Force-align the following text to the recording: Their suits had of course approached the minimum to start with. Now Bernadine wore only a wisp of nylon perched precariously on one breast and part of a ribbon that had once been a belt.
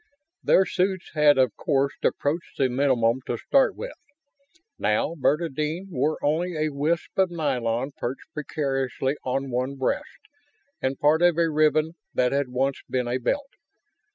Their 0.43 0.65
suits 0.65 1.11
had 1.13 1.37
of 1.37 1.55
course 1.55 1.93
approached 2.03 2.57
the 2.57 2.69
minimum 2.69 3.21
to 3.27 3.37
start 3.37 3.75
with. 3.75 3.93
Now 4.79 5.13
Bernadine 5.15 5.89
wore 5.91 6.17
only 6.23 6.57
a 6.57 6.69
wisp 6.71 7.19
of 7.19 7.29
nylon 7.29 7.91
perched 7.95 8.33
precariously 8.33 9.17
on 9.23 9.51
one 9.51 9.75
breast 9.75 10.09
and 10.81 10.97
part 10.99 11.21
of 11.21 11.37
a 11.37 11.51
ribbon 11.51 11.91
that 12.15 12.31
had 12.31 12.49
once 12.49 12.81
been 12.89 13.07
a 13.07 13.19
belt. 13.19 13.51